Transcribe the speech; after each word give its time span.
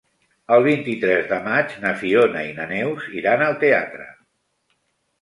El 0.55 0.63
vint-i-tres 0.67 1.27
de 1.33 1.39
maig 1.49 1.77
na 1.85 1.93
Fiona 2.01 2.43
i 2.49 2.57
na 2.59 2.69
Neus 2.75 3.09
iran 3.23 3.47
al 3.51 3.63
teatre. 3.67 4.13